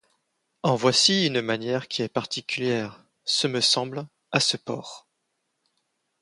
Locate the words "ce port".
4.39-5.07